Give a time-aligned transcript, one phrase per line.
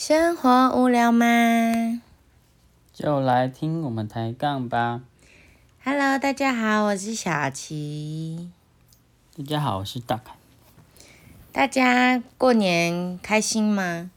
[0.00, 1.26] 生活无聊吗
[2.92, 5.00] 就来听我们抬杠吧。
[5.82, 8.48] ？Hello，大家好，我是小琪。
[9.36, 10.34] 大家好，我是大凯。
[11.50, 14.08] 大家过年开心吗？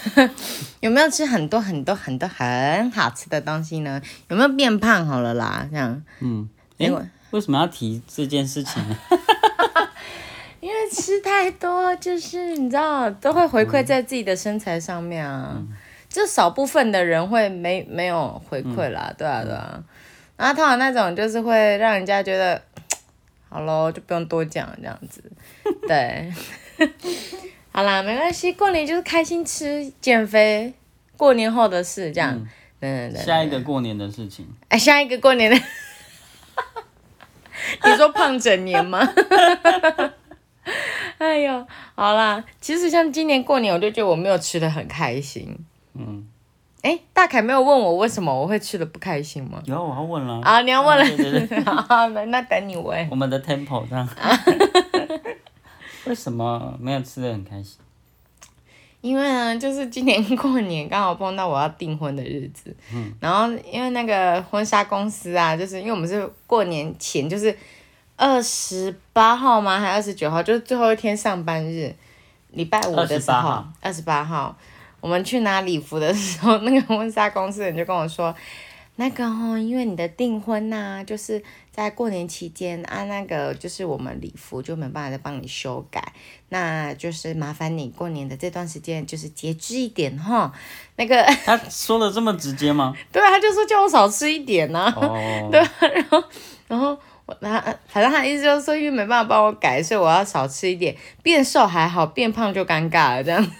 [0.80, 4.00] 有没有吃很多很多很多很好吃的东西呢？
[4.28, 5.06] 有没有变胖？
[5.06, 6.48] 好了啦，这样，嗯，
[7.30, 8.96] 为什么要提这件事情呢？
[10.64, 15.60] 因为吃太多，就是你知道，都会回馈在自己的身材上面啊。
[16.08, 19.84] 就少部分的人会没没有回馈啦，对啊对啊。
[20.38, 22.62] 然后通常那种就是会让人家觉得，
[23.50, 25.22] 好咯，就不用多讲这样子。
[25.86, 26.32] 对，
[27.70, 30.72] 好啦，没关系，过年就是开心吃、减肥，
[31.18, 32.32] 过年后的事这样。
[32.32, 32.48] 嗯，
[32.80, 35.56] 对对下一个过年的事情，哎，下一个过年的，
[37.84, 39.00] 你说胖整年吗？
[41.18, 45.56] 哎呦，好啦，其实像今年过年，我就觉得我没有吃的很开心。
[45.94, 46.26] 嗯，
[46.82, 49.62] 哎，大凯没有问我为什么我会吃的不开心吗？
[49.64, 50.40] 有我要问了。
[50.42, 53.08] 啊，你要问了，对对对 好，那那等你问。
[53.10, 54.08] 我们的 tempo 这样。
[56.06, 57.78] 为什么没有吃的很开心？
[59.00, 67.54] 因为呢，就是今年过年刚好碰到我要订婚的日子，嗯然后因为那个婚纱公司啊，就是因为我们是过年前就是
[68.16, 69.78] 二十八号吗？
[69.78, 71.94] 还二十九号，就是最后一天上班日，
[72.52, 74.56] 礼拜五的时候，二十八号，
[75.00, 78.34] 我们去拿礼服的时候， 那个婚纱公司的人就跟我说。
[78.96, 86.12] 那个哦，因为你的订婚呐、就是在过年期间啊，那个就是我们礼服就没办法再帮你修改，
[86.50, 90.52] 那就是麻烦你过年的这段时间就是节制一点哈。
[90.94, 92.94] 那个 他说的这么直接吗？
[93.10, 96.24] 对啊，他就说叫我少吃一点呐、哦，对啊，然后
[96.68, 96.96] 然后
[97.26, 103.50] 我他反正他的意思就是说，因为没办法帮我改，所以我要少吃一点，变瘦还好，变胖就尴尬了这样。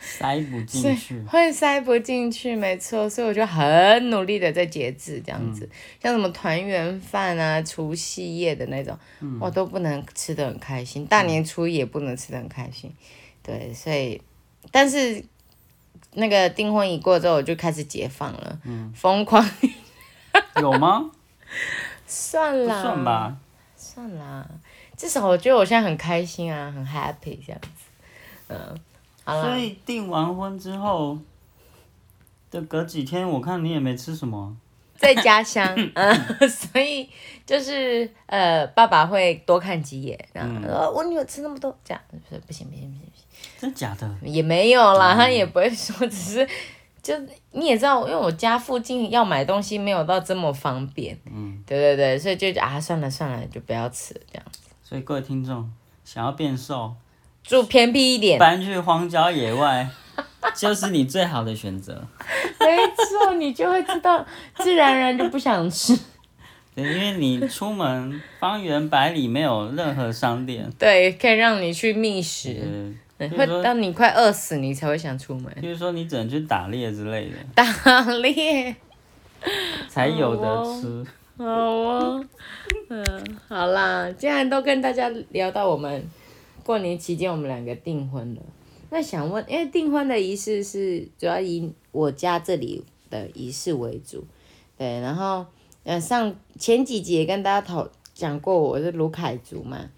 [0.00, 1.20] 塞不进去。
[1.26, 5.68] 会塞不进去，没错，所以我就很努力的在节制这样子，
[6.00, 8.96] 像什么团圆饭啊、除夕夜的那种，
[9.40, 12.92] 我都不能吃的很开心，大年初一也不能吃的很开心，
[13.42, 14.20] 对，所以，
[14.70, 15.24] 但是
[16.12, 18.58] 那个订婚一过之后，我就开始解放了，
[18.94, 19.44] 疯狂。
[20.60, 21.10] 有吗？
[22.12, 23.36] 不算啦，算吧。
[23.76, 24.46] 算啦，
[24.96, 27.68] 至少我觉得我现在很开心啊，很 happy 这样子，
[28.48, 28.78] 嗯，
[29.24, 29.42] 好啦。
[29.42, 31.18] 所，以订完婚之后
[32.50, 34.56] 的隔几天，我看你也没吃什么。
[34.96, 37.10] 在家乡， 嗯，所以
[37.44, 42.00] 就是呃，爸爸会多看几眼，然后、呃我女儿吃那么多，这样。
[42.10, 43.24] 不行不行不行不行。
[43.58, 44.08] 真假的？
[44.22, 46.48] 也没有啦，他也不会说，只是
[47.02, 47.14] 就
[47.50, 54.44] 你也知道，因为我家附近要买东西没有到这么方便，嗯，对对对，所以就啊算了算了，就不要吃这样，
[54.84, 55.68] 所以各位听众
[56.04, 56.94] 想要变瘦，
[57.42, 59.88] 住偏僻一点，搬去荒郊野外，
[60.54, 62.06] 就是你最好的选择。
[62.60, 64.24] 没错，你就会知道，
[64.54, 65.98] 自然而然就不想吃，
[66.76, 72.94] 对，因为你出门方圆百里没有任何商店，对，可以让你去觅食，
[73.30, 78.74] 呃，会到你快饿死你才会想出门，比如说你只能去打猎之类的， 打猎。
[79.88, 81.04] 才有的吃。
[81.36, 82.24] 好哦，
[82.88, 83.04] 嗯，
[83.48, 86.04] 好啦，既然都跟大家聊到我们
[86.62, 88.40] 过年期间我们两个订婚了，
[88.90, 94.24] 那想问，因为订婚的仪式是主要以我家这里的仪式为主，
[94.78, 95.44] 对，然后
[95.82, 99.90] 嗯上前几集也跟大家讨讲过我是卢凯族嘛，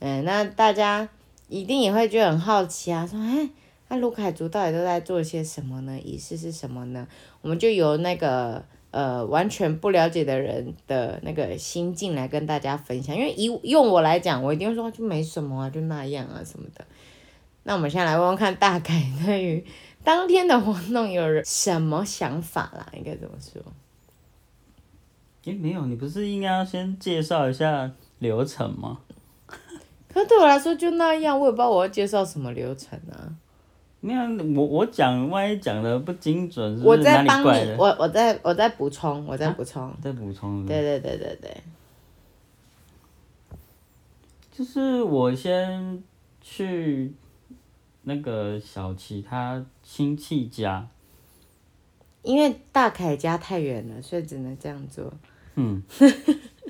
[0.00, 1.08] 嗯，那大家
[1.48, 3.50] 一定也会觉得很好奇啊，说哎。
[3.90, 5.98] 那卢凯族到底都在做些什么呢？
[5.98, 7.08] 仪式是什么呢？
[7.40, 16.84] 我们就由那个呃完全不了解的人的那个心境来跟大家分享，因为以用我来讲，我一定会说就没什么啊，就那样啊什么的。
[17.62, 19.64] 那我们现在来问问看，大概对于
[20.04, 22.86] 当天的活动有什么想法啦？
[22.94, 23.62] 应该怎么说？
[25.44, 28.98] 诶，没有，你不是应该要先介绍一下流程吗？
[30.12, 33.36] 可对我来说就那样，我也不知道我要介绍什么流程啊。
[34.00, 34.22] 没有，
[34.54, 37.76] 我我讲，万一讲的不精准，是不我是哪在帮你，的？
[37.76, 39.92] 我我再我再补充，我再补充。
[40.00, 40.64] 再补充。
[40.64, 41.56] 对对对对对，
[44.52, 46.02] 就是我先
[46.40, 47.12] 去
[48.02, 50.86] 那个小琪他亲戚家，
[52.22, 55.12] 因为大凯家太远了，所以只能这样做。
[55.56, 55.82] 嗯，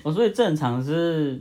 [0.03, 1.39] 我 所以正常是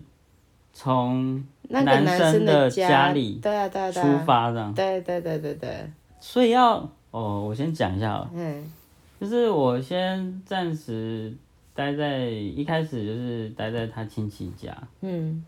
[0.73, 4.05] 从那个男男生生的家家里对啊对啊对啊。
[4.05, 6.77] 出啊，发这样，对对对对对，所以要
[7.11, 8.71] 哦，我先讲一下哦，嗯。
[9.19, 11.33] 就是我先暂时
[11.73, 15.43] 待在一开始就是待在他亲戚家，嗯。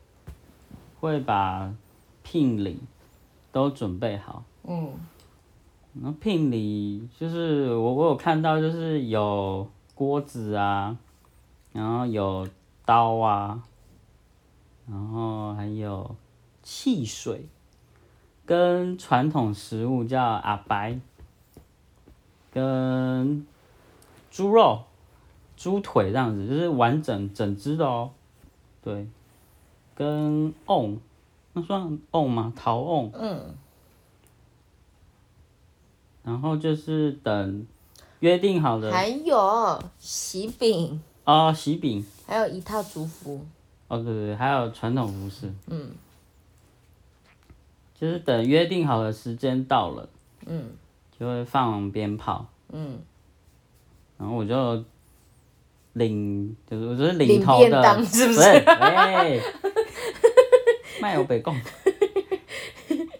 [0.99, 1.71] 会把
[2.23, 2.77] 聘礼
[3.51, 4.89] 都准备好，嗯。
[6.01, 10.95] 然后聘礼就是我我有看到就是有锅子啊，
[11.71, 12.47] 然后有
[12.85, 13.61] 刀啊，
[14.89, 16.15] 然后还有
[16.63, 17.45] 汽水，
[18.45, 20.99] 跟传统食物叫阿白，
[22.51, 23.45] 跟
[24.31, 24.83] 猪肉、
[25.55, 28.09] 猪腿这样子，就是完整整只的哦，
[28.81, 29.07] 对，
[29.93, 30.97] 跟瓮，
[31.53, 32.51] 那算瓮吗？
[32.55, 33.11] 陶瓮。
[33.13, 33.55] 嗯，
[36.23, 37.67] 然后就是等
[38.21, 43.45] 约定好的还有喜饼，哦，喜饼还有一套族服。
[43.89, 45.91] 哦，对对对，还有传统服饰，嗯，
[47.99, 50.09] 就是等约定好的时间到了，
[50.45, 50.71] 嗯。
[51.19, 52.97] 就会放鞭炮，嗯，
[54.17, 54.81] 然后我就
[55.91, 58.39] 领，就是我就是领头的，当是不是？
[58.39, 58.47] 是？
[58.59, 59.37] 哎，
[61.01, 61.53] 卖有北贡，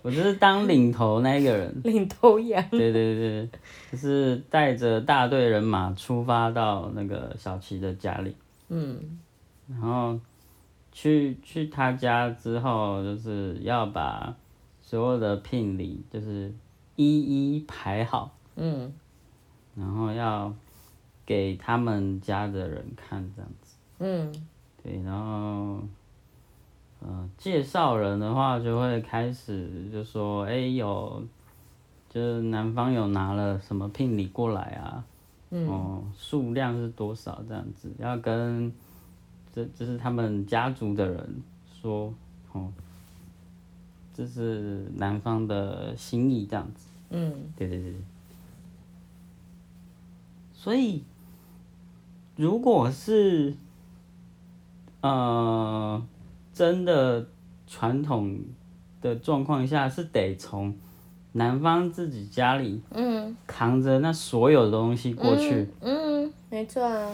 [0.01, 2.65] 我就是当领头那一个人，领头羊。
[2.69, 3.50] 对对对，
[3.92, 8.33] 就是带着大队人马出发到那个小琪的家里。
[8.69, 9.19] 嗯。
[9.68, 10.18] 然后
[10.91, 14.36] 去去他家之后，就是要把
[14.81, 16.53] 所有的聘礼就是
[16.95, 18.94] 一一排好，嗯。
[19.75, 20.53] 然后要
[21.25, 23.75] 给他们家的人看这样子。
[24.00, 24.47] 嗯。
[24.81, 25.81] 对，然后
[27.01, 31.21] 呃，介绍人的话就会开始就说，哎，有
[32.09, 35.03] 就是男方有拿了什么聘礼过来啊，
[35.51, 38.74] 哦，数量是多少这样子，要跟
[39.60, 41.42] 这这是他们家族的人
[41.82, 42.14] 说，
[42.54, 42.72] 哦，
[44.14, 46.88] 这是男方的心意这样子。
[47.10, 47.94] 嗯，对对对。
[50.54, 51.04] 所以，
[52.38, 53.54] 如果是
[55.02, 56.02] 呃
[56.54, 57.28] 真的
[57.68, 58.40] 传统
[59.02, 60.74] 的状况下，是得从
[61.34, 65.68] 男方自己家里嗯扛着那所有的东西过去。
[65.82, 67.12] 嗯，没错啊，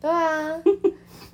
[0.00, 0.62] 对啊，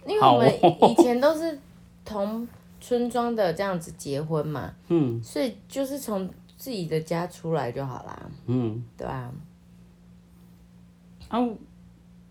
[0.07, 0.89] 因为我们哦。
[0.89, 1.59] 以前都是
[2.05, 2.47] 同
[2.81, 5.23] 村庄的这样子结婚嘛，嗯。
[5.23, 9.33] 所以就是从自己的家出来就好啦，嗯，对吧、
[11.29, 11.49] 啊，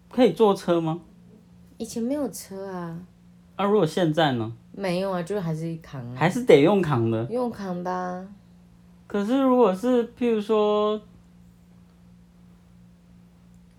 [0.10, 1.02] 可以坐车吗？
[1.78, 3.00] 以前没有车啊，
[3.56, 7.26] 啊，如果现在呢，没有啊，就还是扛啊，还是得用扛的。
[7.26, 8.28] 用扛的、啊，
[9.08, 11.02] 可是如果是譬如说，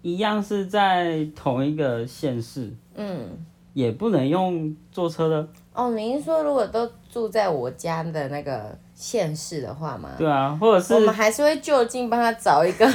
[0.03, 3.47] 一样是在同一个县市，嗯。
[3.72, 5.48] 也不能用坐车的。
[5.74, 12.86] 哦，您说如果都住在我家的那个县市的话嘛，对啊，或者是我们还是会就近帮他找一个，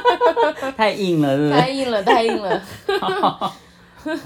[0.76, 1.60] 太硬了，是不是？
[1.60, 2.62] 太硬了，太硬了。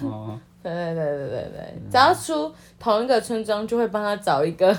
[0.03, 2.51] 哦对对对对对对，只要出
[2.81, 4.73] 同一个村庄，就会帮他找一个。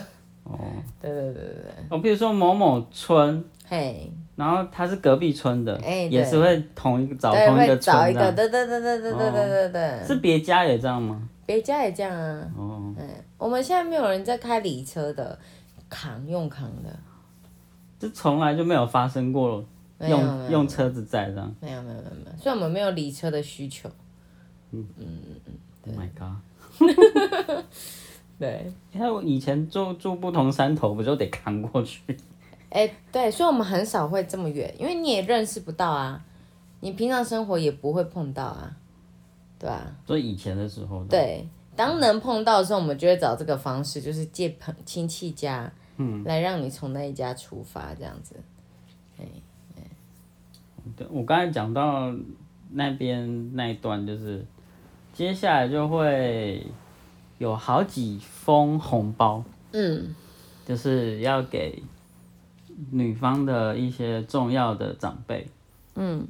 [0.44, 0.58] 哦，
[1.00, 5.80] 对对对对对，哦，比如说某某村，嘿，然后他是隔壁村的，
[6.10, 8.32] 也是会同一个找同一个村找一个。
[8.34, 11.30] 对对对对对对对对对，是别家也这样吗？
[11.46, 12.52] 别家也这样啊。
[12.58, 15.38] 哦，嗯，我们现在没有人在开礼车的，
[15.90, 16.90] 扛用扛的，
[18.00, 19.64] 这从来就没有发生过
[20.00, 21.56] 用用车子载这样。
[21.62, 23.90] 没有没有没有没有，所以我们没有礼车的需求。
[24.72, 26.36] Oh my god！
[28.38, 28.72] 对。
[28.92, 32.02] 因为我以前住住不同山头，不就得扛过去？
[32.70, 36.24] 哎、对，所以我们很少会这么远，因为你也认识不到啊，
[36.82, 38.76] 你平常生活也不会碰到啊，
[39.58, 48.36] 对吧、所以以前的时候，，对，当能碰到的时候，我们就会找这个方式，就是借朋亲戚家，嗯，来让你从那一家出发，这样子。
[50.96, 52.14] 对我刚才讲到
[52.72, 54.46] 那边那一段，就是
[55.14, 56.66] 接下来就会
[57.38, 60.14] 有好几封红包，嗯。
[60.66, 61.84] 就是要给
[62.92, 65.48] 女方的一些重要的长辈，
[65.96, 66.28] 嗯。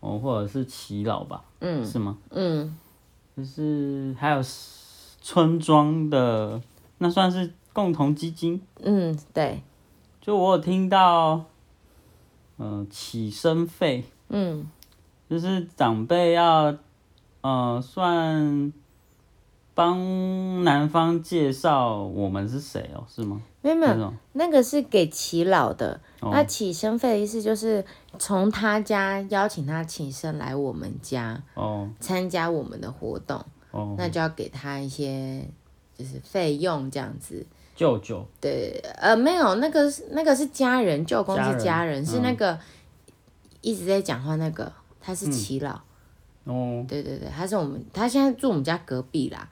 [0.00, 1.86] 哦，或者是耆老吧，嗯。
[1.86, 2.18] 是吗？
[2.30, 2.76] 嗯，
[3.36, 4.42] 就是还有
[5.20, 6.60] 村庄的，
[6.98, 8.60] 那算是共同基金。
[8.80, 9.62] 嗯，对，
[10.20, 11.44] 就我有听到，
[12.58, 14.66] 嗯、起身费，嗯。
[15.30, 16.76] 就是长辈要，
[17.40, 18.70] 呃，算
[19.74, 23.40] 帮男方介绍我们是谁哦，是吗？
[23.60, 27.84] 没有没有，那种那个是给耆老的，哦那起身费的意思就是
[28.18, 33.44] 从他家邀请他起身来我们家哦参加我们的活动。
[33.70, 35.48] 哦，那就要给他一些
[35.96, 37.46] 就是费用这样子。
[37.74, 42.58] 舅舅对，呃，没有，那个是那个是家人，舅公家人是家人，是嗯那个
[43.62, 45.80] 一直在讲话那个，他是耆老。
[46.44, 49.48] 哦，对对对，他是我们，他现在住我们家隔壁啦。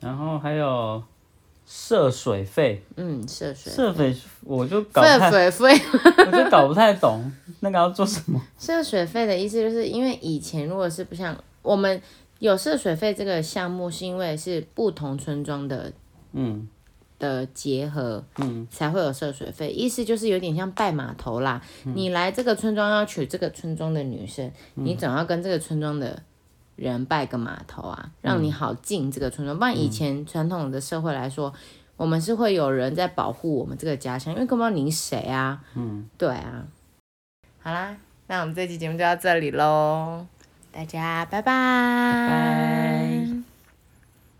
[0.00, 1.02] 然后还有
[1.66, 5.80] 涉水费，嗯，涉水涉水我就搞太，水费。
[6.26, 7.30] 我就搞不太 懂
[7.60, 8.40] 那个要做什么。
[8.58, 12.00] 涉水费的意思就是因为以前如果是不像我们
[12.38, 15.92] 有涉水费这个项目，是因为是不同村庄的
[16.32, 16.66] 嗯
[17.18, 19.70] 的结合，嗯，才会有涉水费。
[19.70, 21.60] 意思就是有点像拜码头啦。
[21.84, 26.22] 嗯你来这个村庄要娶这个村庄的女生，你总要跟这个村庄的
[26.80, 29.58] 人拜个码头啊，让嗯你好进这个村庄。
[29.58, 31.52] 不然以前传统的社会来说，
[31.96, 35.62] 我们是会有人在保护我们这个家乡，因为根本不知道你谁啊。
[35.74, 36.64] 嗯，对啊。
[37.62, 37.94] 好啦，
[38.28, 40.26] 那我们这期节目就到这里喽，
[40.72, 41.52] 大家拜拜。
[41.52, 43.09] 拜。